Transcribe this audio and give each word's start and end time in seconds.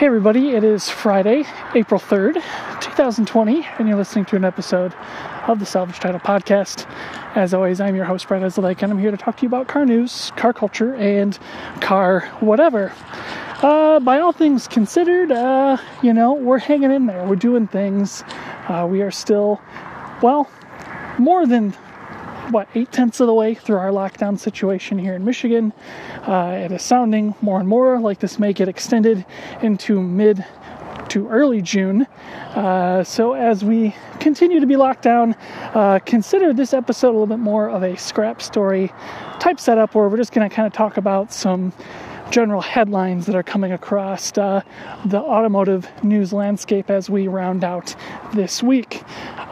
Hey, 0.00 0.06
everybody, 0.06 0.52
it 0.52 0.64
is 0.64 0.88
Friday, 0.88 1.44
April 1.74 2.00
3rd, 2.00 2.36
2020, 2.80 3.66
and 3.78 3.86
you're 3.86 3.98
listening 3.98 4.24
to 4.24 4.36
an 4.36 4.46
episode 4.46 4.94
of 5.46 5.58
the 5.58 5.66
Salvage 5.66 6.00
Title 6.00 6.18
Podcast. 6.18 6.90
As 7.36 7.52
always, 7.52 7.82
I'm 7.82 7.94
your 7.94 8.06
host, 8.06 8.26
Brad 8.26 8.40
Ezelake, 8.40 8.82
and 8.82 8.90
I'm 8.90 8.98
here 8.98 9.10
to 9.10 9.18
talk 9.18 9.36
to 9.36 9.42
you 9.42 9.48
about 9.48 9.68
car 9.68 9.84
news, 9.84 10.32
car 10.36 10.54
culture, 10.54 10.94
and 10.94 11.38
car 11.82 12.20
whatever. 12.40 12.94
Uh, 13.60 14.00
by 14.00 14.20
all 14.20 14.32
things 14.32 14.66
considered, 14.66 15.32
uh, 15.32 15.76
you 16.02 16.14
know, 16.14 16.32
we're 16.32 16.56
hanging 16.56 16.92
in 16.92 17.04
there. 17.04 17.22
We're 17.26 17.36
doing 17.36 17.66
things. 17.66 18.24
Uh, 18.68 18.88
we 18.90 19.02
are 19.02 19.10
still, 19.10 19.60
well, 20.22 20.50
more 21.18 21.44
than 21.44 21.74
what 22.50 22.68
eight 22.74 22.90
tenths 22.92 23.20
of 23.20 23.26
the 23.26 23.34
way 23.34 23.54
through 23.54 23.76
our 23.76 23.90
lockdown 23.90 24.38
situation 24.38 24.98
here 24.98 25.14
in 25.14 25.24
Michigan. 25.24 25.72
Uh, 26.22 26.52
it 26.64 26.72
is 26.72 26.82
sounding 26.82 27.34
more 27.40 27.60
and 27.60 27.68
more 27.68 27.98
like 28.00 28.18
this 28.18 28.38
may 28.38 28.52
get 28.52 28.68
extended 28.68 29.24
into 29.62 30.00
mid 30.00 30.44
to 31.08 31.28
early 31.28 31.60
June. 31.60 32.06
Uh, 32.54 33.02
so, 33.04 33.34
as 33.34 33.64
we 33.64 33.94
continue 34.20 34.60
to 34.60 34.66
be 34.66 34.76
locked 34.76 35.02
down, 35.02 35.34
uh, 35.74 35.98
consider 36.04 36.52
this 36.52 36.72
episode 36.72 37.08
a 37.08 37.12
little 37.12 37.26
bit 37.26 37.38
more 37.38 37.68
of 37.68 37.82
a 37.82 37.96
scrap 37.96 38.40
story 38.40 38.92
type 39.38 39.58
setup 39.58 39.94
where 39.94 40.08
we're 40.08 40.16
just 40.16 40.32
going 40.32 40.48
to 40.48 40.54
kind 40.54 40.66
of 40.66 40.72
talk 40.72 40.96
about 40.96 41.32
some 41.32 41.72
general 42.30 42.60
headlines 42.60 43.26
that 43.26 43.34
are 43.34 43.42
coming 43.42 43.72
across 43.72 44.36
uh, 44.38 44.62
the 45.04 45.18
automotive 45.18 45.88
news 46.04 46.32
landscape 46.32 46.88
as 46.88 47.10
we 47.10 47.26
round 47.26 47.64
out 47.64 47.94
this 48.32 48.62
week. 48.62 49.02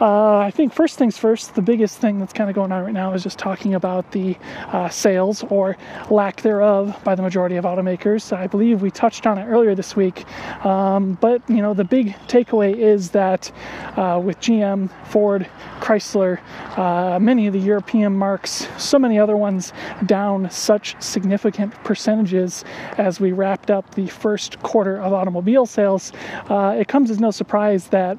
Uh, 0.01 0.37
I 0.37 0.51
think 0.51 0.73
first 0.73 0.97
things 0.97 1.17
first, 1.17 1.55
the 1.55 1.61
biggest 1.61 1.97
thing 1.97 2.19
that's 2.19 2.31
kind 2.31 2.49
of 2.49 2.55
going 2.55 2.71
on 2.71 2.85
right 2.85 2.93
now 2.93 3.13
is 3.13 3.23
just 3.23 3.37
talking 3.37 3.75
about 3.75 4.09
the 4.13 4.37
uh, 4.67 4.87
sales 4.87 5.43
or 5.49 5.75
lack 6.09 6.41
thereof 6.41 6.97
by 7.03 7.15
the 7.15 7.21
majority 7.21 7.57
of 7.57 7.65
automakers. 7.65 8.35
I 8.35 8.47
believe 8.47 8.81
we 8.81 8.91
touched 8.91 9.27
on 9.27 9.37
it 9.37 9.45
earlier 9.45 9.75
this 9.75 9.97
week, 9.97 10.25
um, 10.65 11.17
but 11.19 11.41
you 11.49 11.61
know 11.61 11.73
the 11.73 11.83
big 11.83 12.15
takeaway 12.27 12.75
is 12.77 13.09
that 13.11 13.51
uh, 13.97 14.21
with 14.23 14.39
GM, 14.39 14.89
Ford, 15.07 15.49
Chrysler, 15.81 16.39
uh, 16.77 17.19
many 17.19 17.47
of 17.47 17.53
the 17.53 17.59
European 17.59 18.15
marques, 18.15 18.67
so 18.77 18.97
many 18.97 19.19
other 19.19 19.35
ones 19.35 19.73
down 20.05 20.49
such 20.49 20.95
significant 21.01 21.73
percentages 21.83 22.63
as 22.97 23.19
we 23.19 23.31
wrapped 23.31 23.71
up 23.71 23.95
the 23.95 24.07
first 24.07 24.61
quarter 24.61 24.97
of 24.97 25.13
automobile 25.13 25.65
sales, 25.65 26.11
uh, 26.49 26.75
it 26.77 26.87
comes 26.87 27.11
as 27.11 27.19
no 27.19 27.31
surprise 27.31 27.87
that 27.87 28.17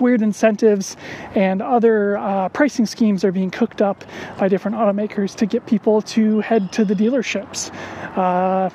weird 0.00 0.22
incentives 0.22 0.96
and 1.34 1.60
other 1.60 2.16
uh, 2.18 2.48
pricing 2.50 2.86
schemes 2.86 3.24
are 3.24 3.32
being 3.32 3.50
cooked 3.50 3.82
up 3.82 4.04
by 4.38 4.48
different 4.48 4.76
automakers 4.76 5.34
to 5.36 5.46
get 5.46 5.66
people 5.66 6.02
to 6.02 6.40
head 6.40 6.72
to 6.72 6.84
the 6.84 6.94
dealerships. 6.94 7.74
Uh, 8.16 8.70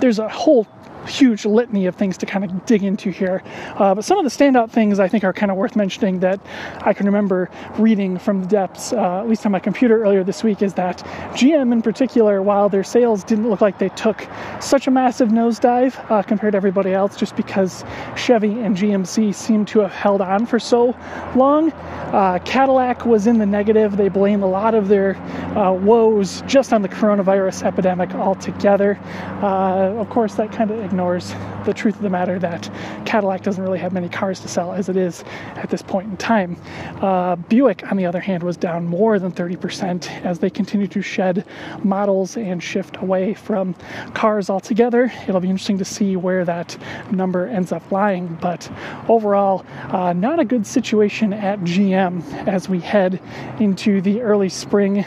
there's 0.00 0.18
a 0.18 0.28
whole 0.28 0.66
huge 1.06 1.44
litany 1.44 1.86
of 1.86 1.94
things 1.94 2.18
to 2.18 2.26
kind 2.26 2.44
of 2.44 2.66
dig 2.66 2.82
into 2.82 3.10
here. 3.10 3.42
Uh, 3.76 3.94
but 3.94 4.04
some 4.04 4.18
of 4.18 4.24
the 4.24 4.30
standout 4.30 4.70
things 4.70 4.98
I 4.98 5.08
think 5.08 5.24
are 5.24 5.32
kind 5.32 5.50
of 5.50 5.56
worth 5.56 5.76
mentioning 5.76 6.20
that 6.20 6.40
I 6.82 6.92
can 6.92 7.06
remember 7.06 7.50
reading 7.78 8.18
from 8.18 8.40
the 8.42 8.46
depths, 8.46 8.92
uh, 8.92 9.20
at 9.20 9.28
least 9.28 9.44
on 9.46 9.52
my 9.52 9.60
computer 9.60 10.02
earlier 10.02 10.24
this 10.24 10.42
week, 10.42 10.62
is 10.62 10.74
that 10.74 10.98
GM 11.34 11.72
in 11.72 11.82
particular, 11.82 12.42
while 12.42 12.68
their 12.68 12.84
sales 12.84 13.24
didn't 13.24 13.48
look 13.48 13.60
like 13.60 13.78
they 13.78 13.88
took 13.90 14.26
such 14.60 14.86
a 14.86 14.90
massive 14.90 15.28
nosedive 15.28 16.10
uh, 16.10 16.22
compared 16.22 16.52
to 16.52 16.56
everybody 16.56 16.92
else, 16.92 17.16
just 17.16 17.36
because 17.36 17.84
Chevy 18.16 18.60
and 18.60 18.76
GMC 18.76 19.34
seem 19.34 19.64
to 19.66 19.80
have 19.80 19.92
held 19.92 20.20
on 20.20 20.46
for 20.46 20.58
so 20.58 20.96
long, 21.34 21.72
uh, 21.72 22.38
Cadillac 22.44 23.04
was 23.04 23.26
in 23.26 23.38
the 23.38 23.46
negative. 23.46 23.96
They 23.96 24.08
blame 24.08 24.42
a 24.42 24.46
lot 24.46 24.74
of 24.74 24.88
their 24.88 25.16
uh, 25.56 25.72
woes 25.72 26.42
just 26.46 26.72
on 26.72 26.82
the 26.82 26.88
coronavirus 26.88 27.64
epidemic 27.64 28.14
altogether. 28.14 28.98
Uh, 29.42 29.94
of 29.98 30.08
course, 30.10 30.34
that 30.34 30.52
kind 30.52 30.70
of 30.70 30.78
ignores 30.94 31.34
the 31.64 31.74
truth 31.74 31.96
of 31.96 32.02
the 32.02 32.10
matter 32.10 32.38
that 32.38 32.70
Cadillac 33.04 33.42
doesn't 33.42 33.64
really 33.64 33.80
have 33.80 33.92
many 33.92 34.08
cars 34.08 34.38
to 34.38 34.46
sell 34.46 34.72
as 34.72 34.88
it 34.88 34.96
is 34.96 35.24
at 35.56 35.68
this 35.68 35.82
point 35.82 36.08
in 36.08 36.16
time. 36.16 36.56
Uh, 37.00 37.34
Buick, 37.34 37.90
on 37.90 37.96
the 37.96 38.06
other 38.06 38.20
hand, 38.20 38.44
was 38.44 38.56
down 38.56 38.86
more 38.86 39.18
than 39.18 39.32
30% 39.32 40.24
as 40.24 40.38
they 40.38 40.48
continue 40.48 40.86
to 40.86 41.02
shed 41.02 41.44
models 41.82 42.36
and 42.36 42.62
shift 42.62 42.96
away 42.98 43.34
from 43.34 43.74
cars 44.14 44.48
altogether. 44.48 45.12
It'll 45.26 45.40
be 45.40 45.50
interesting 45.50 45.78
to 45.78 45.84
see 45.84 46.14
where 46.14 46.44
that 46.44 46.78
number 47.10 47.48
ends 47.48 47.72
up 47.72 47.90
lying, 47.90 48.38
but 48.40 48.70
overall, 49.08 49.66
uh, 49.88 50.12
not 50.12 50.38
a 50.38 50.44
good 50.44 50.64
situation 50.64 51.32
at 51.32 51.58
GM 51.62 52.22
as 52.46 52.68
we 52.68 52.78
head 52.78 53.20
into 53.58 54.00
the 54.00 54.20
early 54.20 54.48
spring 54.48 55.00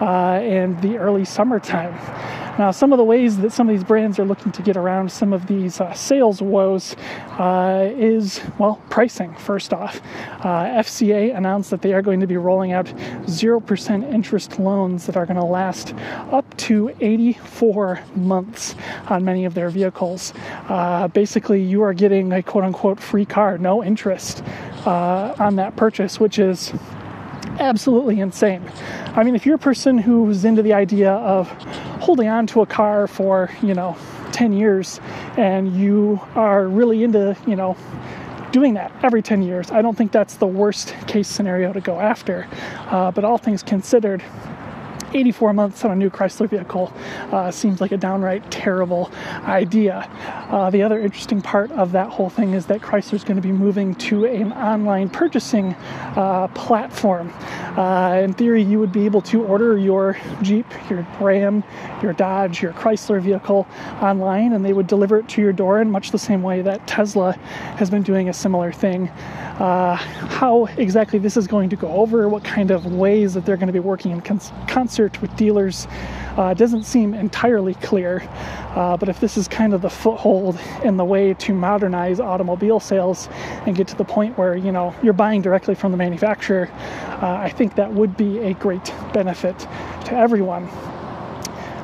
uh, 0.00 0.38
and 0.44 0.80
the 0.80 0.96
early 0.98 1.24
summertime. 1.24 1.92
Now, 2.58 2.70
some 2.70 2.92
of 2.92 2.98
the 2.98 3.04
ways 3.04 3.38
that 3.38 3.52
some 3.52 3.68
of 3.68 3.74
these 3.74 3.82
brands 3.82 4.18
are 4.20 4.24
looking 4.24 4.52
to 4.52 4.62
get 4.62 4.76
around 4.76 5.10
some 5.10 5.32
of 5.32 5.48
these 5.48 5.80
uh, 5.80 5.92
sales 5.92 6.40
woes 6.40 6.94
uh, 7.32 7.90
is, 7.96 8.40
well, 8.58 8.80
pricing, 8.90 9.34
first 9.34 9.72
off. 9.72 10.00
Uh, 10.40 10.66
FCA 10.66 11.36
announced 11.36 11.70
that 11.70 11.82
they 11.82 11.92
are 11.92 12.02
going 12.02 12.20
to 12.20 12.28
be 12.28 12.36
rolling 12.36 12.70
out 12.70 12.86
0% 12.86 14.12
interest 14.12 14.60
loans 14.60 15.06
that 15.06 15.16
are 15.16 15.26
going 15.26 15.38
to 15.38 15.44
last 15.44 15.94
up 16.30 16.56
to 16.58 16.94
84 17.00 18.00
months 18.14 18.76
on 19.08 19.24
many 19.24 19.44
of 19.46 19.54
their 19.54 19.68
vehicles. 19.68 20.32
Uh, 20.68 21.08
basically, 21.08 21.60
you 21.60 21.82
are 21.82 21.92
getting 21.92 22.32
a 22.32 22.42
quote 22.42 22.62
unquote 22.62 23.00
free 23.00 23.24
car, 23.26 23.58
no 23.58 23.82
interest 23.82 24.44
uh, 24.86 25.34
on 25.40 25.56
that 25.56 25.74
purchase, 25.74 26.20
which 26.20 26.38
is 26.38 26.72
absolutely 27.58 28.20
insane. 28.20 28.62
I 29.14 29.22
mean, 29.24 29.34
if 29.34 29.46
you're 29.46 29.56
a 29.56 29.58
person 29.58 29.98
who's 29.98 30.44
into 30.44 30.62
the 30.62 30.72
idea 30.72 31.12
of 31.12 31.48
holding 32.00 32.28
on 32.28 32.46
to 32.48 32.62
a 32.62 32.66
car 32.66 33.06
for, 33.06 33.50
you 33.62 33.74
know, 33.74 33.96
10 34.32 34.52
years 34.52 35.00
and 35.36 35.76
you 35.76 36.20
are 36.34 36.66
really 36.66 37.04
into, 37.04 37.36
you 37.46 37.56
know, 37.56 37.76
doing 38.50 38.74
that 38.74 38.92
every 39.02 39.22
10 39.22 39.42
years, 39.42 39.70
I 39.70 39.82
don't 39.82 39.96
think 39.96 40.12
that's 40.12 40.36
the 40.36 40.46
worst 40.46 40.94
case 41.06 41.28
scenario 41.28 41.72
to 41.72 41.80
go 41.80 42.00
after. 42.00 42.46
Uh, 42.86 43.10
but 43.10 43.24
all 43.24 43.38
things 43.38 43.62
considered, 43.62 44.22
84 45.14 45.52
months 45.52 45.84
on 45.84 45.92
a 45.92 45.96
new 45.96 46.10
Chrysler 46.10 46.48
vehicle 46.48 46.92
uh, 47.32 47.50
seems 47.50 47.80
like 47.80 47.92
a 47.92 47.96
downright 47.96 48.50
terrible 48.50 49.10
idea. 49.44 50.08
Uh, 50.50 50.70
the 50.70 50.82
other 50.82 50.98
interesting 50.98 51.40
part 51.40 51.70
of 51.72 51.92
that 51.92 52.08
whole 52.10 52.28
thing 52.28 52.52
is 52.52 52.66
that 52.66 52.80
Chrysler 52.80 53.14
is 53.14 53.24
going 53.24 53.36
to 53.36 53.42
be 53.42 53.52
moving 53.52 53.94
to 53.96 54.24
an 54.24 54.52
online 54.52 55.08
purchasing 55.08 55.74
uh, 56.16 56.48
platform. 56.48 57.32
Uh, 57.78 58.20
in 58.22 58.34
theory, 58.34 58.62
you 58.62 58.78
would 58.78 58.92
be 58.92 59.04
able 59.04 59.22
to 59.22 59.44
order 59.44 59.78
your 59.78 60.18
Jeep, 60.42 60.66
your 60.90 61.06
Ram, 61.20 61.62
your 62.02 62.12
Dodge, 62.12 62.62
your 62.62 62.72
Chrysler 62.72 63.20
vehicle 63.20 63.66
online, 64.00 64.52
and 64.52 64.64
they 64.64 64.72
would 64.72 64.86
deliver 64.86 65.18
it 65.18 65.28
to 65.30 65.40
your 65.40 65.52
door 65.52 65.80
in 65.80 65.90
much 65.90 66.10
the 66.10 66.18
same 66.18 66.42
way 66.42 66.62
that 66.62 66.86
Tesla 66.86 67.32
has 67.76 67.90
been 67.90 68.02
doing 68.02 68.28
a 68.28 68.32
similar 68.32 68.72
thing. 68.72 69.08
Uh, 69.58 69.94
how 69.94 70.66
exactly 70.78 71.18
this 71.18 71.36
is 71.36 71.46
going 71.46 71.68
to 71.68 71.76
go 71.76 71.88
over, 71.88 72.28
what 72.28 72.42
kind 72.42 72.72
of 72.72 72.86
ways 72.86 73.34
that 73.34 73.46
they're 73.46 73.56
going 73.56 73.68
to 73.68 73.72
be 73.72 73.78
working 73.78 74.10
in 74.10 74.20
concert 74.20 75.03
with 75.20 75.34
dealers 75.36 75.86
uh, 76.36 76.54
doesn't 76.54 76.84
seem 76.84 77.14
entirely 77.14 77.74
clear. 77.74 78.26
Uh, 78.74 78.96
but 78.96 79.08
if 79.08 79.20
this 79.20 79.36
is 79.36 79.46
kind 79.46 79.72
of 79.72 79.82
the 79.82 79.90
foothold 79.90 80.58
in 80.82 80.96
the 80.96 81.04
way 81.04 81.34
to 81.34 81.52
modernize 81.52 82.18
automobile 82.18 82.80
sales 82.80 83.28
and 83.66 83.76
get 83.76 83.86
to 83.88 83.96
the 83.96 84.04
point 84.04 84.36
where 84.36 84.56
you 84.56 84.72
know 84.72 84.94
you're 85.02 85.12
buying 85.12 85.42
directly 85.42 85.74
from 85.74 85.92
the 85.92 85.98
manufacturer, 85.98 86.68
uh, 87.22 87.36
I 87.36 87.50
think 87.50 87.76
that 87.76 87.92
would 87.92 88.16
be 88.16 88.38
a 88.38 88.54
great 88.54 88.92
benefit 89.12 89.58
to 89.58 90.12
everyone. 90.12 90.68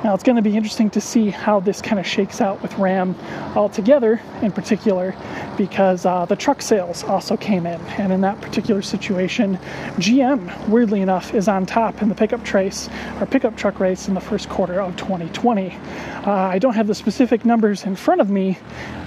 Now, 0.03 0.15
it's 0.15 0.25
going 0.25 0.37
to 0.37 0.43
be 0.43 0.57
interesting 0.57 0.89
to 0.91 1.01
see 1.01 1.29
how 1.29 1.61
this 1.61 1.83
kind 1.83 1.99
of 1.99 2.07
shakes 2.07 2.41
out 2.41 2.63
with 2.63 2.73
Ram 2.79 3.15
altogether, 3.55 4.19
in 4.41 4.51
particular, 4.51 5.15
because 5.59 6.07
uh, 6.07 6.25
the 6.25 6.37
truck 6.37 6.63
sales 6.63 7.05
also 7.05 7.37
came 7.37 7.67
in. 7.67 7.79
And 7.99 8.11
in 8.11 8.23
that 8.23 8.41
particular 8.41 8.81
situation, 8.81 9.59
GM, 9.99 10.69
weirdly 10.69 11.03
enough, 11.03 11.35
is 11.35 11.49
on 11.49 11.67
top 11.67 12.01
in 12.01 12.09
the 12.09 12.15
pickup 12.15 12.43
trace 12.45 12.89
or 13.21 13.27
pickup 13.27 13.59
truck 13.59 13.79
race 13.79 14.09
in 14.09 14.15
the 14.15 14.21
first 14.23 14.49
quarter 14.49 14.81
of 14.81 14.97
2020. 14.97 15.71
Uh, 15.71 16.31
I 16.31 16.59
don't 16.59 16.75
have 16.75 16.87
the 16.87 16.95
specific 16.95 17.45
numbers 17.45 17.85
in 17.85 17.95
front 17.95 18.23
of 18.23 18.31
me, 18.31 18.57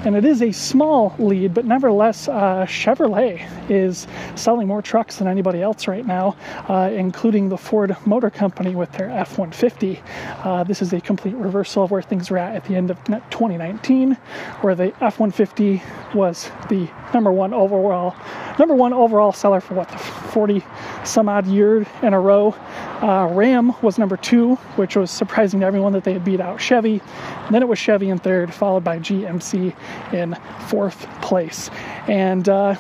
and 0.06 0.16
it 0.16 0.26
is 0.26 0.44
a 0.44 0.52
small 0.52 1.16
lead, 1.18 1.56
but 1.56 1.66
nevertheless, 1.66 2.28
uh, 2.28 2.68
Chevrolet 2.68 3.63
is 3.70 4.08
selling 4.36 4.68
more 4.68 4.82
trucks 4.82 5.18
than 5.18 5.28
anybody 5.28 5.62
else 5.62 5.88
right 5.88 6.06
now, 6.06 6.36
uh, 6.68 6.90
including 6.94 7.50
the 7.50 7.58
Ford 7.58 7.96
Motor 8.06 8.30
Company 8.30 8.76
with 8.76 8.92
their 8.94 9.10
F 9.10 9.38
150. 9.38 10.02
Uh, 10.44 10.64
this 10.64 10.82
is 10.82 10.94
a 10.94 11.02
complete 11.02 11.36
reversal 11.36 11.84
of 11.84 11.92
where 11.92 12.02
things 12.02 12.30
were 12.30 12.38
at 12.38 12.56
at 12.56 12.66
the 12.66 12.76
end 12.76 12.92
of 12.92 13.04
2019, 13.06 14.14
where 14.62 14.76
the 14.76 14.94
F-150 15.02 16.14
was 16.14 16.50
the 16.70 16.90
number 17.14 17.32
one 17.32 17.54
overall 17.54 18.16
number 18.60 18.76
one 18.76 18.94
overall 18.94 19.32
seller 19.32 19.60
for 19.60 19.74
what 19.74 19.90
the 19.90 19.98
40 19.98 20.64
some 21.04 21.30
odd 21.30 21.48
year 21.48 21.86
in 22.02 22.14
a 22.14 22.20
row. 22.20 22.56
Uh, 23.02 23.28
Ram 23.32 23.74
was 23.82 23.98
number 23.98 24.18
two, 24.18 24.56
which 24.76 24.96
was 24.96 25.12
surprising 25.12 25.60
to 25.62 25.66
everyone 25.66 25.94
that 25.94 26.04
they 26.04 26.14
had 26.14 26.24
beat 26.24 26.40
out 26.40 26.62
Chevy. 26.62 27.02
And 27.46 27.54
then 27.54 27.62
it 27.62 27.68
was 27.68 27.80
Chevy 27.80 28.10
in 28.10 28.20
third, 28.20 28.54
followed 28.54 28.84
by 28.84 29.00
GMC 29.00 29.76
in 30.14 30.36
fourth 30.68 31.08
place. 31.22 31.70
And 32.08 32.48
uh, 32.48 32.76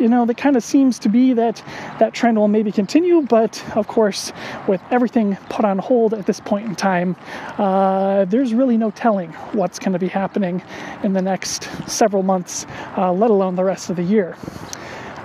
you 0.00 0.08
know, 0.08 0.26
that 0.26 0.36
kind 0.36 0.56
of 0.56 0.62
seems 0.62 0.98
to 1.00 1.08
be 1.08 1.32
that 1.34 1.62
that 1.98 2.14
trend 2.14 2.38
will 2.38 2.48
maybe 2.48 2.72
continue. 2.72 3.22
But 3.22 3.62
of 3.76 3.86
course, 3.86 4.32
with 4.66 4.80
everything 4.90 5.36
put 5.48 5.64
on 5.64 5.78
hold 5.78 6.14
at 6.14 6.26
this 6.26 6.40
point 6.40 6.66
in 6.66 6.74
time, 6.74 7.16
uh, 7.58 8.24
there's 8.24 8.54
really 8.54 8.76
no 8.76 8.90
telling 8.90 9.32
what's 9.52 9.78
going 9.78 9.92
to 9.92 9.98
be 9.98 10.08
happening 10.08 10.62
in 11.02 11.12
the 11.12 11.22
next 11.22 11.68
several 11.88 12.22
months, 12.22 12.66
uh, 12.96 13.12
let 13.12 13.30
alone 13.30 13.56
the 13.56 13.64
rest 13.64 13.90
of 13.90 13.96
the 13.96 14.02
year. 14.02 14.36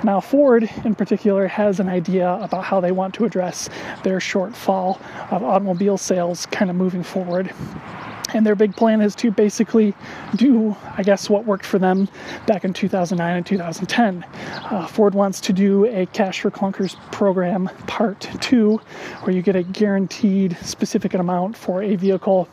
Now, 0.01 0.21
Ford 0.21 0.69
in 0.85 0.95
particular 0.95 1.47
has 1.47 1.81
an 1.81 1.89
idea 1.89 2.31
about 2.41 2.63
how 2.63 2.79
they 2.79 2.93
want 2.93 3.13
to 3.15 3.25
address 3.25 3.69
their 4.03 4.19
shortfall 4.19 5.01
of 5.29 5.43
automobile 5.43 5.97
sales 5.97 6.45
kind 6.45 6.71
of 6.71 6.77
moving 6.77 7.03
forward. 7.03 7.53
And 8.33 8.45
their 8.45 8.55
big 8.55 8.75
plan 8.75 9.01
is 9.01 9.15
to 9.15 9.31
basically 9.31 9.93
do, 10.35 10.75
I 10.97 11.03
guess, 11.03 11.29
what 11.29 11.45
worked 11.45 11.65
for 11.65 11.79
them 11.79 12.07
back 12.45 12.63
in 12.63 12.73
2009 12.73 13.37
and 13.37 13.45
2010. 13.45 14.23
Uh, 14.23 14.87
Ford 14.87 15.15
wants 15.15 15.41
to 15.41 15.53
do 15.53 15.85
a 15.85 16.05
Cash 16.07 16.41
for 16.41 16.51
Clunkers 16.51 16.95
program 17.11 17.69
part 17.87 18.21
two, 18.41 18.77
where 19.23 19.35
you 19.35 19.41
get 19.41 19.55
a 19.55 19.63
guaranteed 19.63 20.57
specific 20.61 21.13
amount 21.13 21.57
for 21.57 21.81
a 21.81 21.95
vehicle 21.95 22.47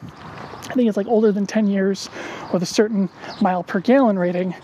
I 0.68 0.74
think 0.74 0.88
it's 0.88 0.96
like 0.96 1.06
older 1.06 1.30
than 1.32 1.46
10 1.46 1.68
years 1.68 2.10
with 2.52 2.62
a 2.62 2.66
certain 2.66 3.08
mile 3.40 3.62
per 3.62 3.80
gallon 3.80 4.18
rating. 4.18 4.54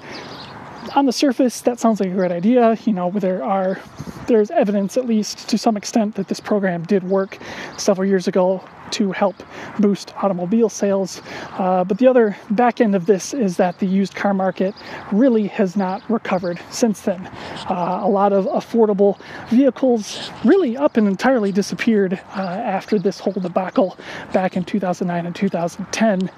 On 0.96 1.06
the 1.06 1.12
surface, 1.12 1.60
that 1.62 1.78
sounds 1.78 2.00
like 2.00 2.10
a 2.10 2.12
great 2.12 2.32
idea. 2.32 2.76
You 2.84 2.92
know, 2.92 3.10
there 3.10 3.42
are 3.42 3.80
there's 4.26 4.50
evidence, 4.50 4.96
at 4.96 5.06
least 5.06 5.48
to 5.48 5.58
some 5.58 5.76
extent, 5.76 6.16
that 6.16 6.28
this 6.28 6.40
program 6.40 6.82
did 6.84 7.04
work 7.04 7.38
several 7.78 8.06
years 8.06 8.28
ago 8.28 8.62
to 8.92 9.12
help 9.12 9.42
boost 9.78 10.14
automobile 10.22 10.68
sales. 10.68 11.22
Uh, 11.52 11.84
but 11.84 11.98
the 11.98 12.06
other 12.06 12.36
back 12.50 12.80
end 12.80 12.94
of 12.94 13.06
this 13.06 13.34
is 13.34 13.56
that 13.56 13.78
the 13.78 13.86
used 13.86 14.14
car 14.14 14.34
market 14.34 14.74
really 15.10 15.46
has 15.48 15.76
not 15.76 16.02
recovered 16.10 16.60
since 16.70 17.00
then. 17.02 17.26
Uh, 17.68 18.00
a 18.02 18.08
lot 18.08 18.32
of 18.32 18.44
affordable 18.46 19.18
vehicles 19.48 20.30
really 20.44 20.76
up 20.76 20.96
and 20.96 21.08
entirely 21.08 21.52
disappeared 21.52 22.14
uh, 22.36 22.40
after 22.40 22.98
this 22.98 23.18
whole 23.18 23.32
debacle 23.32 23.96
back 24.32 24.56
in 24.56 24.64
2009 24.64 25.26
and 25.26 25.34
2010. 25.34 26.30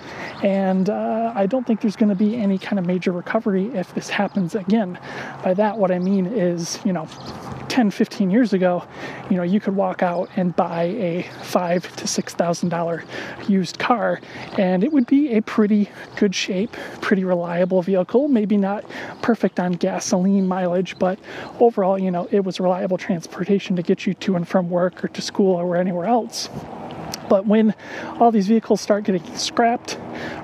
And 0.42 0.90
uh, 0.90 1.32
I 1.34 1.46
don't 1.46 1.66
think 1.66 1.80
there's 1.80 1.96
going 1.96 2.08
to 2.08 2.14
be 2.14 2.36
any 2.36 2.58
kind 2.58 2.78
of 2.78 2.86
major 2.86 3.12
recovery 3.12 3.66
if 3.74 3.94
this 3.94 4.08
happens 4.08 4.54
again. 4.54 4.98
By 5.42 5.54
that, 5.54 5.78
what 5.78 5.90
I 5.90 5.98
mean 5.98 6.26
is, 6.26 6.78
you 6.84 6.92
know, 6.92 7.08
10, 7.68 7.90
15 7.90 8.30
years 8.30 8.52
ago, 8.52 8.84
you 9.28 9.36
know, 9.36 9.42
you 9.42 9.58
could 9.58 9.74
walk 9.74 10.02
out 10.02 10.28
and 10.36 10.54
buy 10.54 10.84
a 10.84 11.22
five 11.42 11.94
to 11.96 12.06
six 12.06 12.32
thousand 12.32 12.44
dollar 12.69 13.05
used 13.49 13.79
car, 13.79 14.20
and 14.58 14.85
it 14.85 14.93
would 14.93 15.06
be 15.06 15.32
a 15.35 15.43
pretty 15.43 15.91
good 16.17 16.35
shape, 16.35 16.73
pretty 17.00 17.25
reliable 17.25 17.82
vehicle. 17.82 18.29
Maybe 18.29 18.56
not 18.56 18.85
perfect 19.23 19.58
on 19.58 19.73
gasoline 19.73 20.46
mileage, 20.46 20.99
but 20.99 21.19
overall, 21.61 21.99
you 21.99 22.11
know, 22.11 22.29
it 22.31 22.44
was 22.44 22.61
reliable 22.61 22.99
transportation 22.99 23.76
to 23.76 23.82
get 23.82 24.06
you 24.06 24.14
to 24.14 24.37
and 24.37 24.46
from 24.46 24.70
work 24.70 25.05
or 25.05 25.08
to 25.08 25.23
school 25.23 25.56
or 25.56 25.76
anywhere 25.76 26.06
else. 26.06 26.49
But 27.29 27.47
when 27.47 27.75
all 28.21 28.31
these 28.31 28.47
vehicles 28.47 28.81
start 28.81 29.05
getting 29.05 29.37
scrapped, 29.37 29.99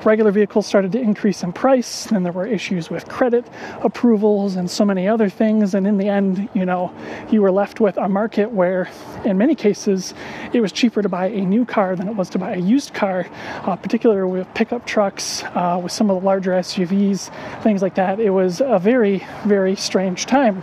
regular 0.04 0.30
vehicles 0.30 0.66
started 0.66 0.92
to 0.92 1.00
increase 1.00 1.42
in 1.42 1.52
price. 1.52 2.04
Then 2.04 2.22
there 2.22 2.32
were 2.32 2.46
issues 2.46 2.90
with 2.90 3.08
credit 3.08 3.46
approvals 3.82 4.56
and 4.56 4.70
so 4.70 4.84
many 4.84 5.06
other 5.08 5.28
things. 5.28 5.74
And 5.74 5.86
in 5.86 5.98
the 5.98 6.08
end, 6.08 6.48
you 6.54 6.64
know, 6.64 6.92
you 7.30 7.42
were 7.42 7.50
left 7.50 7.80
with 7.80 7.96
a 7.96 8.08
market 8.08 8.50
where, 8.50 8.88
in 9.24 9.38
many 9.38 9.54
cases, 9.54 10.14
it 10.52 10.60
was 10.60 10.72
cheaper 10.72 11.02
to 11.02 11.08
buy 11.08 11.26
a 11.26 11.40
new 11.40 11.64
car 11.64 11.96
than 11.96 12.08
it 12.08 12.16
was 12.16 12.30
to 12.30 12.38
buy 12.38 12.54
a 12.54 12.60
used 12.60 12.94
car, 12.94 13.26
uh, 13.64 13.76
particularly 13.76 14.30
with 14.30 14.52
pickup 14.54 14.86
trucks, 14.86 15.42
uh, 15.54 15.80
with 15.82 15.92
some 15.92 16.10
of 16.10 16.20
the 16.20 16.26
larger 16.26 16.52
SUVs, 16.52 17.30
things 17.62 17.82
like 17.82 17.94
that. 17.96 18.20
It 18.20 18.30
was 18.30 18.60
a 18.60 18.78
very, 18.78 19.26
very 19.44 19.76
strange 19.76 20.26
time. 20.26 20.62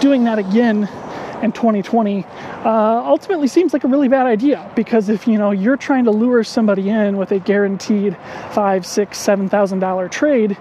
Doing 0.00 0.24
that 0.24 0.38
again 0.38 0.88
in 1.42 1.52
2020 1.52 2.24
uh, 2.24 2.68
ultimately 3.04 3.46
seems 3.46 3.72
like 3.72 3.84
a 3.84 3.88
really 3.88 4.08
bad 4.08 4.26
idea 4.26 4.70
because 4.74 5.08
if 5.08 5.26
you 5.26 5.38
know 5.38 5.50
you're 5.50 5.76
trying 5.76 6.04
to 6.04 6.10
lure 6.10 6.42
somebody 6.42 6.88
in 6.88 7.16
with 7.16 7.32
a 7.32 7.38
guaranteed 7.38 8.16
five, 8.52 8.84
six, 8.84 9.18
seven 9.18 9.48
thousand 9.48 9.78
dollar 9.78 10.08
trade 10.08 10.56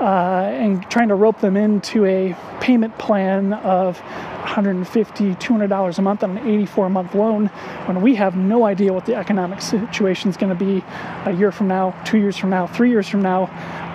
uh, 0.00 0.50
and 0.52 0.88
trying 0.90 1.08
to 1.08 1.14
rope 1.14 1.40
them 1.40 1.56
into 1.56 2.04
a 2.04 2.34
payment 2.60 2.96
plan 2.98 3.52
of 3.52 4.00
150 4.00 5.34
$200 5.34 5.98
a 5.98 6.02
month 6.02 6.22
on 6.22 6.36
an 6.36 6.46
84 6.46 6.90
month 6.90 7.14
loan 7.14 7.46
when 7.86 8.02
we 8.02 8.14
have 8.14 8.36
no 8.36 8.64
idea 8.64 8.92
what 8.92 9.06
the 9.06 9.14
economic 9.14 9.60
situation 9.60 10.28
is 10.30 10.36
going 10.36 10.56
to 10.56 10.64
be 10.64 10.84
a 11.24 11.32
year 11.32 11.50
from 11.52 11.68
now, 11.68 11.90
two 12.04 12.18
years 12.18 12.36
from 12.36 12.50
now, 12.50 12.66
three 12.66 12.90
years 12.90 13.08
from 13.08 13.22
now. 13.22 13.44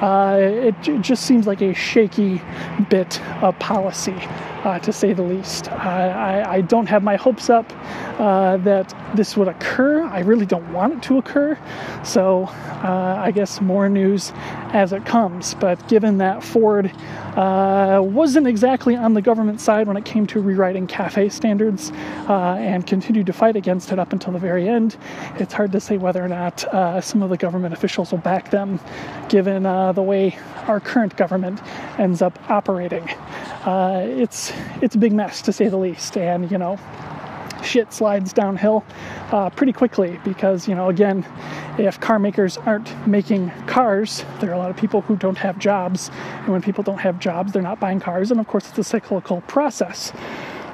Uh, 0.01 0.37
it, 0.39 0.87
it, 0.87 1.01
just 1.01 1.25
seems 1.25 1.45
like 1.45 1.61
a 1.61 1.73
shaky 1.73 2.41
bit 2.89 3.21
of 3.43 3.57
policy, 3.59 4.15
uh, 4.63 4.79
to 4.79 4.91
say 4.91 5.13
the 5.13 5.23
least. 5.23 5.71
I, 5.71 6.55
I, 6.55 6.61
don't 6.61 6.87
have 6.87 7.03
my 7.03 7.15
hopes 7.15 7.49
up 7.49 7.71
uh, 8.19 8.57
that 8.57 8.93
this 9.15 9.37
would 9.37 9.47
occur. 9.47 10.03
I 10.03 10.19
really 10.19 10.45
don't 10.45 10.71
want 10.73 10.93
it 10.93 11.03
to 11.03 11.17
occur. 11.17 11.57
So 12.03 12.43
uh, 12.43 13.15
I 13.17 13.31
guess 13.31 13.61
more 13.61 13.87
news 13.87 14.33
as 14.73 14.91
it 14.91 15.05
comes. 15.05 15.53
But 15.55 15.87
given 15.87 16.17
that 16.17 16.43
Ford 16.43 16.91
uh, 17.35 18.01
wasn't 18.03 18.47
exactly 18.47 18.95
on 18.95 19.13
the 19.13 19.21
government 19.21 19.61
side 19.61 19.87
when 19.87 19.95
it 19.95 20.05
came 20.05 20.27
to 20.27 20.41
rewriting 20.41 20.87
CAFE 20.87 21.31
standards 21.31 21.91
uh, 22.27 22.55
and 22.59 22.85
continued 22.85 23.27
to 23.27 23.33
fight 23.33 23.55
against 23.55 23.91
it 23.91 23.99
up 23.99 24.11
until 24.11 24.33
the 24.33 24.39
very 24.39 24.67
end. 24.67 24.97
It's 25.35 25.53
hard 25.53 25.71
to 25.71 25.79
say 25.79 25.97
whether 25.97 26.23
or 26.23 26.27
not 26.27 26.65
uh, 26.65 26.99
some 26.99 27.23
of 27.23 27.29
the 27.29 27.37
government 27.37 27.73
officials 27.73 28.11
will 28.11 28.19
back 28.19 28.51
them, 28.51 28.79
given 29.29 29.63
the 29.63 30.03
way 30.03 30.37
our 30.67 30.79
current 30.79 31.15
government 31.15 31.61
ends 31.97 32.21
up 32.21 32.37
operating. 32.49 33.07
Uh, 33.65 34.03
it's 34.05 34.51
it's 34.81 34.95
a 34.95 34.97
big 34.97 35.13
mess 35.13 35.41
to 35.43 35.53
say 35.53 35.67
the 35.67 35.77
least, 35.77 36.17
and 36.17 36.49
you 36.51 36.57
know 36.57 36.77
shit 37.63 37.93
slides 37.93 38.33
downhill 38.33 38.83
uh, 39.31 39.49
pretty 39.49 39.73
quickly 39.73 40.19
because, 40.23 40.67
you 40.67 40.75
know, 40.75 40.89
again, 40.89 41.25
if 41.77 41.99
car 41.99 42.19
makers 42.19 42.57
aren't 42.57 43.07
making 43.07 43.51
cars, 43.67 44.25
there 44.39 44.49
are 44.49 44.53
a 44.53 44.57
lot 44.57 44.69
of 44.69 44.77
people 44.77 45.01
who 45.01 45.15
don't 45.15 45.37
have 45.37 45.59
jobs. 45.59 46.09
And 46.43 46.49
when 46.49 46.61
people 46.61 46.83
don't 46.83 46.99
have 46.99 47.19
jobs, 47.19 47.53
they're 47.53 47.61
not 47.61 47.79
buying 47.79 47.99
cars. 47.99 48.31
And 48.31 48.39
of 48.39 48.47
course, 48.47 48.69
it's 48.69 48.77
a 48.77 48.83
cyclical 48.83 49.41
process. 49.41 50.11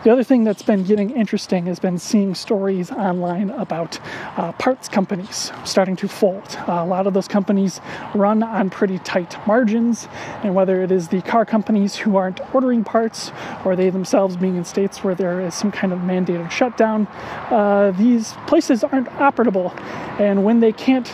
The 0.06 0.12
other 0.12 0.24
thing 0.24 0.44
that's 0.44 0.62
been 0.62 0.84
getting 0.84 1.10
interesting 1.10 1.66
has 1.66 1.80
been 1.80 1.98
seeing 1.98 2.36
stories 2.36 2.92
online 2.92 3.50
about 3.50 4.00
uh, 4.38 4.52
parts 4.52 4.88
companies 4.88 5.52
starting 5.64 5.96
to 5.96 6.08
fold. 6.08 6.44
Uh, 6.68 6.74
a 6.74 6.86
lot 6.86 7.08
of 7.08 7.16
those 7.16 7.28
companies 7.28 7.82
run 8.14 8.44
on 8.44 8.70
pretty 8.70 9.00
tight 9.00 9.36
margins, 9.48 10.08
and 10.44 10.54
whether 10.54 10.84
it 10.84 10.92
is 10.92 11.08
the 11.08 11.24
car 11.24 11.44
companies 11.44 11.96
who 11.96 12.18
aren't 12.18 12.40
ordering 12.54 12.84
parts 12.84 13.32
or 13.66 13.76
they 13.76 13.90
themselves 13.90 14.38
being 14.38 14.58
in 14.58 14.64
states 14.64 15.04
where 15.04 15.16
there 15.16 15.42
is 15.42 15.56
some 15.56 15.72
kind 15.72 15.92
of 15.92 15.98
mandated 15.98 16.52
shutdown, 16.52 17.08
uh, 17.50 17.90
these 17.98 18.34
places 18.46 18.84
aren't 18.84 19.10
operable. 19.14 19.76
And 20.20 20.44
when 20.44 20.60
they 20.60 20.72
can't 20.72 21.12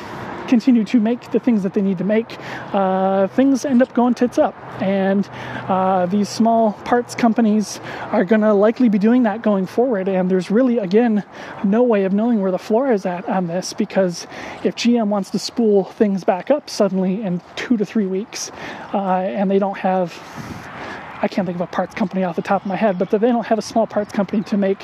continue 0.48 0.84
to 0.86 1.00
make 1.00 1.32
the 1.32 1.40
things 1.40 1.64
that 1.64 1.74
they 1.74 1.82
need 1.82 1.98
to 1.98 2.04
make, 2.04 2.38
uh, 2.74 3.28
things 3.28 3.66
end 3.66 3.82
up 3.82 3.94
going 3.94 4.14
tits 4.14 4.38
up. 4.38 4.56
And 4.82 5.28
uh, 5.68 6.06
these 6.08 6.30
small 6.30 6.74
parts 6.86 7.16
companies 7.16 7.80
are 8.12 8.26
going 8.26 8.42
to 8.42 8.54
likely 8.54 8.90
be 8.90 9.00
doing 9.00 9.24
that 9.24 9.42
going 9.42 9.66
forward. 9.66 10.08
And 10.08 10.30
there's 10.30 10.52
really, 10.52 10.78
again, 10.78 11.24
no 11.64 11.84
way 11.84 12.04
of 12.04 12.14
knowing 12.14 12.42
where 12.42 12.52
the 12.52 12.60
floor 12.60 12.92
is 12.92 13.06
at 13.06 13.28
on 13.28 13.48
this 13.48 13.74
because 13.74 14.28
if 14.64 14.76
GM 14.76 15.08
wants 15.08 15.30
to 15.32 15.40
spool 15.40 15.86
things 15.86 16.24
back 16.24 16.52
up 16.52 16.70
suddenly 16.70 17.22
in 17.22 17.42
two 17.56 17.78
to 17.78 17.86
three 17.86 18.08
weeks 18.08 18.52
uh, 18.94 18.98
and 18.98 19.50
they 19.50 19.60
don't 19.60 19.78
have 19.78 20.14
I 21.22 21.28
can't 21.28 21.46
think 21.46 21.56
of 21.56 21.62
a 21.62 21.68
parts 21.68 21.94
company 21.94 22.24
off 22.24 22.36
the 22.36 22.42
top 22.42 22.64
of 22.64 22.68
my 22.68 22.76
head, 22.76 22.98
but 22.98 23.12
they 23.12 23.20
don't 23.20 23.46
have 23.46 23.60
a 23.60 23.62
small 23.62 23.86
parts 23.86 24.12
company 24.12 24.44
to 24.44 24.58
make 24.58 24.80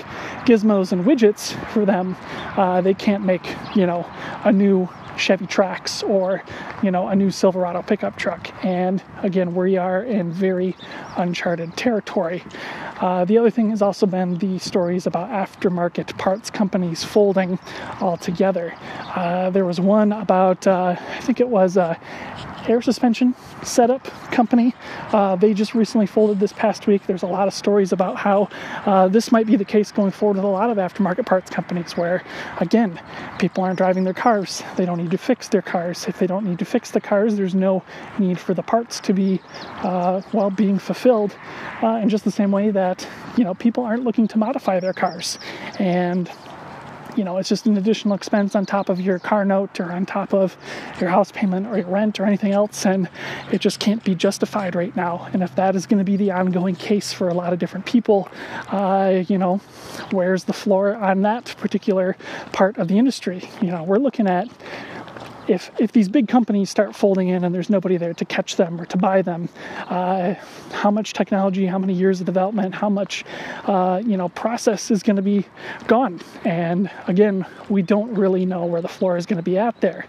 gizmos 0.45 0.91
and 0.91 1.03
widgets 1.05 1.53
for 1.71 1.85
them, 1.85 2.15
uh, 2.55 2.81
they 2.81 2.93
can't 2.93 3.23
make, 3.23 3.55
you 3.75 3.85
know, 3.85 4.09
a 4.43 4.51
new 4.51 4.87
Chevy 5.17 5.47
Trax 5.47 6.07
or, 6.07 6.43
you 6.83 6.91
know, 6.91 7.07
a 7.07 7.15
new 7.15 7.31
Silverado 7.31 7.81
pickup 7.81 8.17
truck. 8.17 8.51
And 8.63 9.03
again, 9.23 9.55
we 9.55 9.77
are 9.77 10.03
in 10.03 10.31
very 10.31 10.75
uncharted 11.17 11.75
territory. 11.75 12.43
Uh, 12.99 13.25
the 13.25 13.37
other 13.37 13.49
thing 13.49 13.69
has 13.69 13.81
also 13.81 14.05
been 14.05 14.37
the 14.39 14.57
stories 14.59 15.05
about 15.05 15.29
aftermarket 15.29 16.17
parts 16.17 16.49
companies 16.49 17.03
folding 17.03 17.59
altogether. 18.01 18.73
Uh, 19.15 19.49
there 19.49 19.65
was 19.65 19.79
one 19.79 20.11
about, 20.11 20.65
uh, 20.65 20.95
I 20.97 21.19
think 21.21 21.39
it 21.39 21.47
was 21.47 21.77
uh, 21.77 21.95
air 22.67 22.81
suspension 22.81 23.33
setup 23.63 24.03
company. 24.31 24.73
Uh, 25.13 25.35
they 25.35 25.53
just 25.53 25.73
recently 25.73 26.05
folded 26.05 26.39
this 26.39 26.51
past 26.53 26.87
week. 26.87 27.05
There's 27.07 27.23
a 27.23 27.27
lot 27.27 27.47
of 27.47 27.53
stories 27.53 27.91
about 27.91 28.17
how 28.17 28.49
uh, 28.85 29.07
this 29.07 29.31
might 29.31 29.47
be 29.47 29.55
the 29.55 29.65
case 29.65 29.91
going 29.91 30.11
forward 30.11 30.37
with 30.37 30.45
a 30.45 30.47
lot 30.47 30.69
of 30.69 30.77
aftermarket 30.77 31.25
parts 31.25 31.49
companies 31.49 31.95
where, 31.95 32.23
again, 32.59 32.99
people 33.39 33.63
aren't 33.63 33.77
driving 33.77 34.03
their 34.03 34.13
cars. 34.13 34.63
They 34.75 34.85
don't 34.85 34.97
need 34.97 35.11
to 35.11 35.17
fix 35.17 35.47
their 35.49 35.61
cars. 35.61 36.07
If 36.07 36.19
they 36.19 36.27
don't 36.27 36.45
need 36.45 36.59
to 36.59 36.65
fix 36.65 36.91
the 36.91 37.01
cars, 37.01 37.37
there's 37.37 37.55
no 37.55 37.83
need 38.19 38.39
for 38.39 38.53
the 38.53 38.63
parts 38.63 38.99
to 39.01 39.13
be, 39.13 39.39
well, 39.83 40.51
being 40.55 40.79
fulfilled 40.79 41.35
in 41.83 42.09
just 42.09 42.25
the 42.25 42.31
same 42.31 42.51
way 42.51 42.71
that, 42.71 42.86
you 43.37 43.43
know, 43.43 43.53
people 43.53 43.83
aren't 43.83 44.03
looking 44.03 44.27
to 44.29 44.37
modify 44.37 44.79
their 44.79 44.93
cars. 44.93 45.39
And 45.79 46.29
you 47.17 47.23
know, 47.23 47.37
it's 47.37 47.49
just 47.49 47.65
an 47.65 47.75
additional 47.77 48.13
expense 48.13 48.55
on 48.55 48.65
top 48.65 48.89
of 48.89 49.01
your 49.01 49.17
car 49.17 49.43
note 49.43 49.79
or 49.79 49.91
on 49.91 50.05
top 50.05 50.33
of 50.33 50.55
your 51.01 51.09
house 51.09 51.31
payment 51.31 51.65
or 51.65 51.77
your 51.77 51.87
rent 51.87 52.19
or 52.19 52.25
anything 52.25 52.51
else, 52.51 52.85
and 52.85 53.09
it 53.51 53.59
just 53.59 53.79
can't 53.79 54.03
be 54.03 54.13
justified 54.13 54.75
right 54.75 54.95
now. 54.95 55.27
And 55.33 55.41
if 55.41 55.55
that 55.55 55.75
is 55.75 55.87
going 55.87 55.97
to 55.97 56.03
be 56.03 56.15
the 56.15 56.31
ongoing 56.31 56.75
case 56.75 57.11
for 57.11 57.27
a 57.27 57.33
lot 57.33 57.53
of 57.53 57.59
different 57.59 57.87
people, 57.87 58.29
uh, 58.71 59.23
you 59.27 59.39
know, 59.39 59.57
where's 60.11 60.43
the 60.43 60.53
floor 60.53 60.95
on 60.95 61.23
that 61.23 61.55
particular 61.57 62.15
part 62.51 62.77
of 62.77 62.87
the 62.87 62.99
industry? 62.99 63.49
You 63.61 63.71
know, 63.71 63.83
we're 63.83 63.97
looking 63.97 64.27
at 64.27 64.47
if 65.47 65.71
if 65.79 65.91
these 65.91 66.09
big 66.09 66.27
companies 66.27 66.69
start 66.69 66.95
folding 66.95 67.29
in 67.29 67.43
and 67.43 67.53
there's 67.53 67.69
nobody 67.69 67.97
there 67.97 68.13
to 68.13 68.25
catch 68.25 68.55
them 68.55 68.79
or 68.79 68.85
to 68.85 68.97
buy 68.97 69.21
them, 69.21 69.49
uh, 69.87 70.35
how 70.71 70.91
much 70.91 71.13
technology, 71.13 71.65
how 71.65 71.77
many 71.77 71.93
years 71.93 72.19
of 72.19 72.25
development, 72.25 72.75
how 72.75 72.89
much 72.89 73.23
uh, 73.65 74.01
you 74.05 74.17
know 74.17 74.29
process 74.29 74.91
is 74.91 75.03
going 75.03 75.15
to 75.15 75.21
be 75.21 75.45
gone? 75.87 76.19
And 76.45 76.89
again, 77.07 77.45
we 77.69 77.81
don't 77.81 78.13
really 78.13 78.45
know 78.45 78.65
where 78.65 78.81
the 78.81 78.87
floor 78.87 79.17
is 79.17 79.25
going 79.25 79.37
to 79.37 79.43
be 79.43 79.57
at 79.57 79.79
there. 79.81 80.05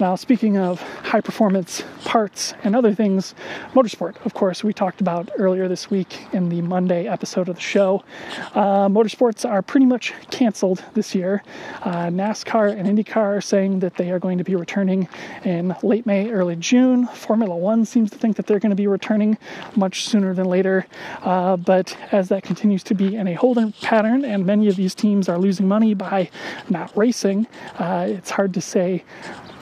Now, 0.00 0.16
speaking 0.16 0.56
of 0.56 0.80
high 0.80 1.20
performance 1.20 1.84
parts 2.04 2.54
and 2.64 2.74
other 2.74 2.94
things, 2.94 3.34
motorsport, 3.74 4.24
of 4.24 4.32
course, 4.32 4.64
we 4.64 4.72
talked 4.72 5.00
about 5.00 5.30
earlier 5.38 5.68
this 5.68 5.90
week 5.90 6.26
in 6.32 6.48
the 6.48 6.62
Monday 6.62 7.06
episode 7.06 7.48
of 7.48 7.56
the 7.56 7.60
show. 7.60 8.02
Uh, 8.54 8.88
motorsports 8.88 9.48
are 9.48 9.60
pretty 9.60 9.84
much 9.86 10.14
canceled 10.30 10.82
this 10.94 11.14
year. 11.14 11.42
Uh, 11.82 12.06
NASCAR 12.06 12.76
and 12.76 12.88
IndyCar 12.88 13.36
are 13.36 13.40
saying 13.40 13.80
that 13.80 13.96
they 13.96 14.10
are 14.10 14.18
going 14.18 14.38
to 14.38 14.44
be 14.44 14.56
returning 14.56 15.08
in 15.44 15.76
late 15.82 16.06
May, 16.06 16.30
early 16.30 16.56
June. 16.56 17.06
Formula 17.08 17.54
One 17.54 17.84
seems 17.84 18.10
to 18.10 18.18
think 18.18 18.36
that 18.36 18.46
they're 18.46 18.60
going 18.60 18.70
to 18.70 18.76
be 18.76 18.86
returning 18.86 19.36
much 19.76 20.06
sooner 20.06 20.32
than 20.32 20.46
later. 20.46 20.86
Uh, 21.20 21.56
but 21.58 21.96
as 22.12 22.28
that 22.30 22.44
continues 22.44 22.82
to 22.84 22.94
be 22.94 23.16
in 23.16 23.28
a 23.28 23.34
holding 23.34 23.72
pattern, 23.72 24.24
and 24.24 24.46
many 24.46 24.68
of 24.68 24.76
these 24.76 24.94
teams 24.94 25.28
are 25.28 25.38
losing 25.38 25.68
money 25.68 25.92
by 25.92 26.30
not 26.70 26.96
racing, 26.96 27.46
uh, 27.78 28.06
it's 28.08 28.30
hard 28.30 28.54
to 28.54 28.60
say 28.60 29.04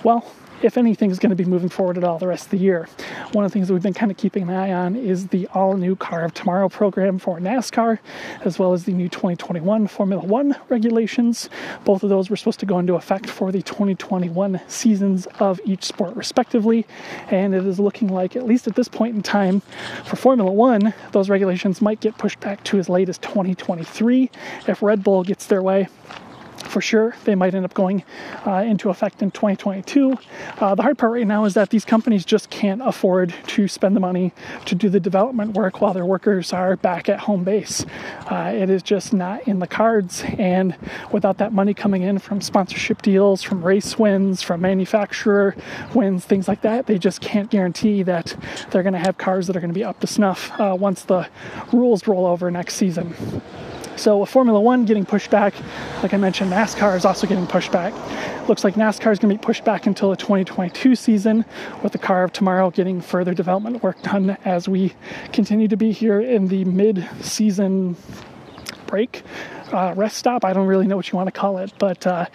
well, 0.02 0.25
if 0.62 0.76
anything 0.76 1.11
is 1.11 1.19
going 1.19 1.30
to 1.30 1.37
be 1.37 1.45
moving 1.45 1.69
forward 1.69 1.97
at 1.97 2.04
all 2.04 2.19
the 2.19 2.26
rest 2.26 2.45
of 2.45 2.50
the 2.50 2.59
year. 2.59 2.88
One 3.33 3.45
of 3.45 3.50
the 3.50 3.52
things 3.52 3.69
that 3.69 3.75
we've 3.75 3.83
been 3.83 3.95
kind 3.95 4.11
of 4.11 4.19
keeping 4.19 4.42
an 4.42 4.50
eye 4.50 4.73
on 4.73 4.95
is 4.97 5.28
the 5.28 5.47
all 5.49 5.76
new 5.76 5.97
Car 5.97 6.25
of 6.25 6.35
Tomorrow 6.35 6.69
program 6.69 7.19
for 7.19 7.38
NASCAR, 7.38 7.99
as 8.45 8.59
well 8.59 8.73
as 8.73 8.85
the 8.85 8.92
new 8.92 9.09
2021 9.09 9.87
Formula 9.87 10.23
One 10.23 10.57
regulations. 10.69 11.49
Both 11.85 12.02
of 12.02 12.11
those 12.11 12.28
were 12.30 12.37
supposed 12.37 12.61
to 12.61 12.66
go 12.66 12.78
into 12.78 12.95
effect 12.95 13.28
for 13.28 13.50
the 13.50 13.62
2021 13.62 14.61
seasons 14.69 15.26
of 15.38 15.61
each 15.64 15.85
sport, 15.85 16.14
respectively. 16.14 16.87
And 17.30 17.54
it 17.54 17.66
is 17.66 17.78
looking 17.78 18.09
like, 18.09 18.37
at 18.37 18.47
least 18.47 18.66
at 18.66 18.75
this 18.75 18.88
point 18.88 19.16
in 19.16 19.23
time, 19.23 19.61
for 20.04 20.16
Formula 20.16 20.50
One, 20.50 20.92
those 21.12 21.30
regulations 21.30 21.80
might 21.80 22.00
get 22.00 22.19
pushed 22.19 22.40
back 22.40 22.62
to 22.64 22.78
as 22.78 22.88
late 22.88 23.09
as 23.09 23.19
2023 23.19 24.30
if 24.66 24.83
Red 24.83 25.02
Bull 25.02 25.23
gets 25.23 25.47
their 25.47 25.62
way 25.62 25.88
for 26.70 26.80
sure. 26.80 27.14
They 27.24 27.34
might 27.34 27.54
end 27.54 27.64
up 27.64 27.74
going 27.74 28.04
uh, 28.46 28.64
into 28.66 28.90
effect 28.90 29.22
in 29.22 29.30
2022. 29.30 30.16
Uh, 30.58 30.74
the 30.74 30.82
hard 30.82 30.98
part 30.98 31.12
right 31.12 31.26
now 31.26 31.44
is 31.44 31.54
that 31.54 31.70
these 31.70 31.84
companies 31.84 32.24
just 32.24 32.48
can't 32.50 32.80
afford 32.82 33.34
to 33.48 33.68
spend 33.68 33.96
the 33.96 34.00
money 34.00 34.32
to 34.66 34.74
do 34.74 34.88
the 34.88 35.00
development 35.00 35.54
work 35.54 35.80
while 35.80 35.92
their 35.92 36.06
workers 36.06 36.52
are 36.52 36.76
back 36.76 37.08
at 37.08 37.20
home 37.20 37.44
base. 37.44 37.84
Uh, 38.30 38.52
it 38.54 38.70
is 38.70 38.82
just 38.82 39.12
not 39.12 39.46
in 39.46 39.58
the 39.58 39.66
cards. 39.66 40.22
And 40.38 40.76
without 41.12 41.38
that 41.38 41.52
money 41.52 41.74
coming 41.74 42.02
in 42.02 42.18
from 42.18 42.40
sponsorship 42.40 43.02
deals, 43.02 43.42
from 43.42 43.62
race 43.62 43.98
wins, 43.98 44.42
from 44.42 44.60
manufacturer 44.60 45.56
wins, 45.94 46.24
things 46.24 46.48
like 46.48 46.62
that, 46.62 46.86
they 46.86 46.98
just 46.98 47.20
can't 47.20 47.50
guarantee 47.50 48.02
that 48.04 48.36
they're 48.70 48.82
going 48.82 48.92
to 48.92 48.98
have 48.98 49.18
cars 49.18 49.46
that 49.46 49.56
are 49.56 49.60
going 49.60 49.72
to 49.72 49.78
be 49.78 49.84
up 49.84 50.00
to 50.00 50.06
snuff 50.06 50.50
uh, 50.60 50.76
once 50.78 51.02
the 51.02 51.28
rules 51.72 52.06
roll 52.06 52.26
over 52.26 52.50
next 52.50 52.74
season. 52.74 53.14
So 54.00 54.25
Formula 54.25 54.59
One 54.59 54.87
getting 54.87 55.04
pushed 55.04 55.30
back, 55.30 55.52
like 56.02 56.14
I 56.14 56.16
mentioned, 56.16 56.50
NASCAR 56.50 56.97
is 56.97 57.04
also 57.04 57.26
getting 57.26 57.47
pushed 57.47 57.71
back. 57.71 57.92
Looks 58.49 58.64
like 58.64 58.75
NASCAR 58.75 59.12
is 59.12 59.19
going 59.19 59.28
to 59.28 59.38
be 59.38 59.45
pushed 59.45 59.62
back 59.62 59.87
until 59.87 60.09
the 60.09 60.16
2022 60.16 60.97
season, 60.97 61.45
with 61.83 61.92
the 61.92 61.99
car 61.99 62.25
of 62.25 62.33
tomorrow 62.33 62.71
getting 62.71 63.02
further 63.02 63.35
development 63.35 63.83
work 63.83 64.00
done 64.00 64.38
as 64.47 64.71
we 64.71 64.95
continue 65.35 65.69
to 65.69 65.76
be 65.76 65.92
here 65.92 66.19
in 66.19 66.49
the 66.49 66.64
mid-season 66.64 67.95
break. 68.87 69.23
Uh, 69.72 69.94
rest 69.96 70.16
stop. 70.16 70.44
I 70.44 70.52
don't 70.52 70.66
really 70.66 70.86
know 70.86 70.96
what 70.96 71.10
you 71.12 71.16
want 71.16 71.28
to 71.28 71.32
call 71.32 71.58
it, 71.58 71.72
but 71.78 72.04
uh, 72.06 72.26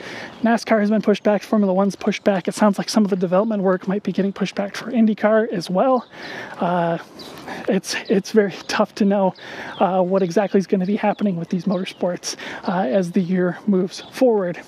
NASCAR 0.42 0.80
has 0.80 0.90
been 0.90 1.02
pushed 1.02 1.24
back. 1.24 1.44
Formula 1.44 1.74
One's 1.74 1.96
pushed 1.96 2.24
back. 2.24 2.48
It 2.48 2.54
sounds 2.54 2.78
like 2.78 2.88
some 2.88 3.04
of 3.04 3.10
the 3.10 3.18
development 3.18 3.62
work 3.62 3.88
might 3.88 4.04
be 4.04 4.14
getting 4.14 4.32
pushed 4.32 4.56
back 4.56 4.76
for 4.76 4.92
IndyCar 4.92 5.52
as 5.52 5.70
well. 5.70 6.08
Uh, 6.60 6.98
it's 7.68 7.96
it's 8.10 8.32
very 8.32 8.52
tough 8.68 8.96
to 8.96 9.06
know 9.06 9.34
uh, 9.80 10.02
what 10.02 10.22
exactly 10.22 10.60
is 10.60 10.68
going 10.68 10.80
to 10.80 10.86
be 10.86 10.96
happening 10.96 11.36
with 11.36 11.50
these 11.50 11.66
motorsports 11.66 12.36
uh, 12.68 12.88
as 12.88 13.12
the 13.12 13.22
year 13.22 13.58
moves 13.68 14.02
forward. 14.12 14.62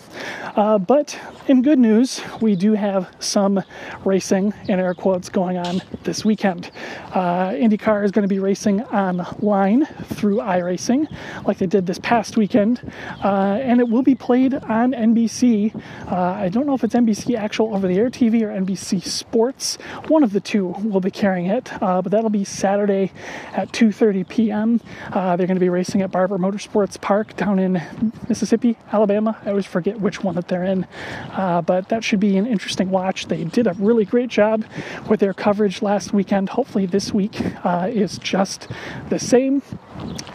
Uh, 0.55 0.77
but 0.77 1.17
in 1.47 1.61
good 1.61 1.79
news, 1.79 2.21
we 2.41 2.55
do 2.55 2.73
have 2.73 3.15
some 3.19 3.63
racing 4.03 4.53
in 4.67 4.79
air 4.79 4.93
quotes 4.93 5.29
going 5.29 5.57
on 5.57 5.81
this 6.03 6.25
weekend. 6.25 6.71
IndyCar 7.13 8.03
is 8.03 8.11
going 8.11 8.23
to 8.23 8.27
be 8.27 8.39
racing 8.39 8.81
online 8.83 9.85
through 9.85 10.37
iRacing, 10.37 11.07
like 11.45 11.57
they 11.57 11.65
did 11.65 11.85
this 11.85 11.99
past 11.99 12.37
weekend, 12.37 12.56
uh, 12.57 13.59
and 13.61 13.79
it 13.79 13.87
will 13.87 14.03
be 14.03 14.15
played 14.15 14.53
on 14.53 14.91
NBC. 14.91 15.75
Uh, 16.11 16.15
I 16.15 16.49
don't 16.49 16.65
know 16.65 16.73
if 16.73 16.83
it's 16.83 16.95
NBC 16.95 17.35
actual 17.37 17.75
over-the-air 17.75 18.09
TV 18.09 18.41
or 18.41 18.47
NBC 18.47 19.03
Sports. 19.03 19.77
One 20.07 20.23
of 20.23 20.33
the 20.33 20.41
two 20.41 20.67
will 20.67 21.01
be 21.01 21.11
carrying 21.11 21.45
it, 21.47 21.71
but 21.79 22.09
that'll 22.09 22.29
be. 22.29 22.45
Saturday 22.57 23.11
at 23.53 23.71
2:30 23.71 24.27
p.m. 24.27 24.81
Uh, 25.11 25.35
they're 25.35 25.47
going 25.47 25.55
to 25.55 25.61
be 25.61 25.69
racing 25.69 26.01
at 26.01 26.11
Barber 26.11 26.37
Motorsports 26.37 26.99
Park 26.99 27.35
down 27.35 27.59
in 27.59 27.81
Mississippi, 28.27 28.77
Alabama. 28.91 29.37
I 29.45 29.49
always 29.49 29.65
forget 29.65 29.99
which 29.99 30.23
one 30.23 30.35
that 30.35 30.47
they're 30.47 30.63
in, 30.63 30.85
uh, 31.33 31.61
but 31.61 31.89
that 31.89 32.03
should 32.03 32.19
be 32.19 32.37
an 32.37 32.47
interesting 32.47 32.89
watch. 32.89 33.27
They 33.27 33.43
did 33.43 33.67
a 33.67 33.73
really 33.73 34.05
great 34.05 34.29
job 34.29 34.65
with 35.09 35.19
their 35.19 35.33
coverage 35.33 35.81
last 35.81 36.13
weekend. 36.13 36.49
Hopefully, 36.49 36.85
this 36.85 37.13
week 37.13 37.39
uh, 37.63 37.89
is 37.91 38.17
just 38.17 38.67
the 39.09 39.19
same. 39.19 39.61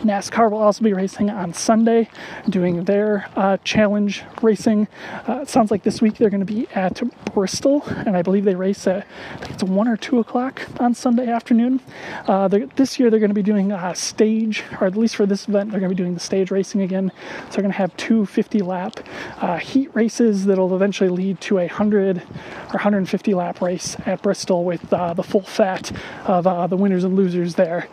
NASCAR 0.02 0.50
will 0.50 0.58
also 0.58 0.82
be 0.82 0.92
racing 0.92 1.30
on 1.30 1.54
Sunday, 1.54 2.08
doing 2.48 2.84
their 2.84 3.28
uh, 3.36 3.56
challenge 3.58 4.24
racing. 4.42 4.88
Uh, 5.28 5.44
sounds 5.44 5.70
like 5.70 5.84
this 5.84 6.02
week 6.02 6.16
they're 6.16 6.30
going 6.30 6.44
to 6.44 6.52
be 6.52 6.66
at 6.74 7.00
Bristol, 7.32 7.84
and 7.86 8.16
I 8.16 8.22
believe 8.22 8.44
they 8.44 8.56
race 8.56 8.84
at 8.88 9.06
it's 9.42 9.62
one 9.62 9.86
or 9.86 9.96
two 9.96 10.18
o'clock 10.18 10.62
on 10.80 10.94
Sunday 10.94 11.28
afternoon. 11.28 11.80
Uh, 12.26 12.48
this 12.48 12.98
year 12.98 13.10
they're 13.10 13.20
going 13.20 13.30
to 13.30 13.34
be 13.34 13.44
doing 13.44 13.70
a 13.70 13.94
stage, 13.94 14.64
or 14.80 14.88
at 14.88 14.96
least 14.96 15.14
for 15.14 15.24
this 15.24 15.46
event, 15.48 15.70
they're 15.70 15.78
going 15.78 15.90
to 15.90 15.94
be 15.94 16.02
doing 16.02 16.14
the 16.14 16.20
stage 16.20 16.50
racing 16.50 16.82
again. 16.82 17.12
So 17.44 17.52
they're 17.52 17.62
going 17.62 17.72
to 17.72 17.78
have 17.78 17.96
two 17.96 18.26
50 18.26 18.58
lap 18.58 18.98
uh, 19.40 19.58
heat 19.58 19.94
races 19.94 20.46
that'll 20.46 20.74
eventually 20.74 21.10
lead 21.10 21.40
to 21.42 21.58
a 21.58 21.66
100 21.66 22.18
or 22.18 22.72
150 22.72 23.34
lap 23.34 23.60
race 23.60 23.96
at 24.04 24.20
Bristol 24.20 24.64
with 24.64 24.92
uh, 24.92 25.14
the 25.14 25.22
full 25.22 25.42
fat 25.42 25.92
of 26.24 26.46
uh, 26.46 26.66
the 26.66 26.76
winners 26.76 27.04
and 27.04 27.14
losers 27.14 27.54
there 27.54 27.88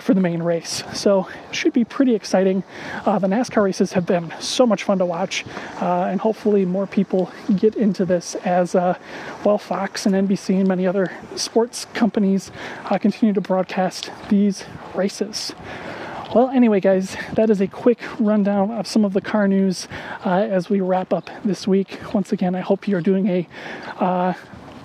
for 0.00 0.14
the 0.14 0.20
main 0.20 0.42
race. 0.44 0.84
So 0.94 1.26
should 1.52 1.72
be 1.72 1.84
pretty 1.84 2.14
exciting. 2.14 2.62
Uh, 3.06 3.18
the 3.18 3.26
NASCAR 3.26 3.62
races 3.62 3.92
have 3.92 4.06
been 4.06 4.32
so 4.40 4.66
much 4.66 4.84
fun 4.84 4.98
to 4.98 5.06
watch, 5.06 5.44
uh, 5.80 6.04
and 6.04 6.20
hopefully 6.20 6.64
more 6.64 6.86
people 6.86 7.30
get 7.56 7.74
into 7.74 8.04
this 8.04 8.34
as 8.36 8.74
uh, 8.74 8.98
well. 9.44 9.58
Fox 9.58 10.06
and 10.06 10.14
NBC 10.14 10.58
and 10.58 10.68
many 10.68 10.86
other 10.86 11.12
sports 11.36 11.86
companies 11.94 12.50
uh, 12.86 12.98
continue 12.98 13.32
to 13.32 13.40
broadcast 13.40 14.10
these 14.28 14.64
races. 14.94 15.52
Well, 16.34 16.48
anyway, 16.50 16.78
guys, 16.78 17.16
that 17.32 17.50
is 17.50 17.60
a 17.60 17.66
quick 17.66 17.98
rundown 18.20 18.70
of 18.70 18.86
some 18.86 19.04
of 19.04 19.14
the 19.14 19.20
car 19.20 19.48
news 19.48 19.88
uh, 20.24 20.30
as 20.30 20.70
we 20.70 20.80
wrap 20.80 21.12
up 21.12 21.28
this 21.44 21.66
week. 21.66 21.98
Once 22.14 22.32
again, 22.32 22.54
I 22.54 22.60
hope 22.60 22.86
you're 22.86 23.00
doing 23.00 23.26
a 23.26 23.48
uh, 23.98 24.34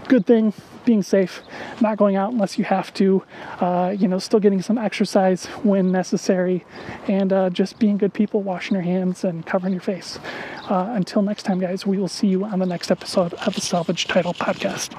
good 0.07 0.25
thing 0.25 0.53
being 0.85 1.01
safe, 1.01 1.41
not 1.81 1.97
going 1.97 2.15
out 2.15 2.31
unless 2.31 2.57
you 2.57 2.63
have 2.63 2.93
to, 2.93 3.23
uh, 3.59 3.93
you 3.97 4.07
know, 4.07 4.19
still 4.19 4.39
getting 4.39 4.61
some 4.61 4.77
exercise 4.77 5.45
when 5.63 5.91
necessary, 5.91 6.63
and 7.07 7.33
uh, 7.33 7.49
just 7.49 7.79
being 7.79 7.97
good 7.97 8.13
people, 8.13 8.41
washing 8.43 8.75
your 8.75 8.83
hands 8.83 9.23
and 9.23 9.45
covering 9.45 9.73
your 9.73 9.81
face. 9.81 10.19
Uh, 10.69 10.89
until 10.91 11.21
next 11.21 11.43
time, 11.43 11.59
guys, 11.59 11.85
we 11.85 11.97
will 11.97 12.07
see 12.07 12.27
you 12.27 12.45
on 12.45 12.59
the 12.59 12.65
next 12.65 12.91
episode 12.91 13.33
of 13.33 13.55
the 13.55 13.61
Salvage 13.61 14.07
Title 14.07 14.33
Podcast. 14.33 14.93